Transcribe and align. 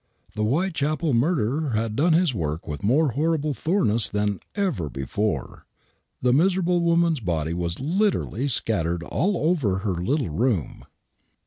The 0.33 0.41
Whitechapel 0.41 1.13
murderer 1.13 1.73
had 1.75 1.95
done 1.95 2.13
his 2.13 2.33
work 2.33 2.67
with 2.67 2.81
more 2.83 3.09
horrible 3.11 3.53
thoroughness 3.53 4.09
than 4.09 4.39
ever 4.55 4.89
before. 4.89 5.67
The 6.23 6.33
miserable 6.33 6.81
woman's 6.81 7.19
body 7.19 7.53
was 7.53 7.79
literally 7.79 8.47
scattered 8.47 9.03
all 9.03 9.37
over 9.37 9.77
her 9.85 9.93
little 9.93 10.31
room. 10.31 10.85